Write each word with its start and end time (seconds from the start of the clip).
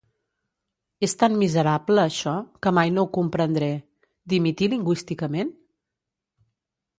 És 1.07 1.11
tan 1.23 1.35
miserable, 1.41 2.05
això, 2.11 2.33
que 2.67 2.73
mai 2.77 2.93
no 2.95 3.03
ho 3.03 3.11
comprendré. 3.19 3.69
Dimitir 4.35 4.71
lingüísticament? 4.73 5.55